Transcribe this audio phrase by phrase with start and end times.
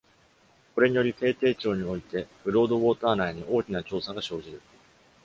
[0.73, 4.59] これにより、低低潮においてブロードウォーター内に大きな潮差が生じる。